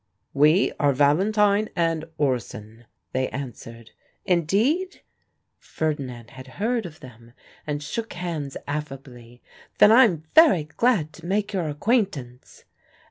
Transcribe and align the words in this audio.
"We 0.33 0.71
are 0.79 0.93
Valentine 0.93 1.69
and 1.75 2.05
Orson," 2.17 2.87
they 3.11 3.29
answered. 3.29 3.91
"Indeed?" 4.25 5.01
Ferdinand 5.59 6.31
had 6.31 6.47
heard 6.57 6.87
of 6.87 7.01
them, 7.01 7.33
and 7.67 7.83
shook 7.83 8.13
hands 8.13 8.57
affably. 8.67 9.43
"Then 9.77 9.91
I'm 9.91 10.23
very 10.33 10.63
glad 10.63 11.13
to 11.13 11.27
make 11.27 11.53
your 11.53 11.69
acquaintance." 11.69 12.63